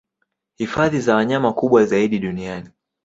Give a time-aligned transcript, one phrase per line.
[0.55, 2.69] Hifadhi za wanyama kubwa zaidi duniani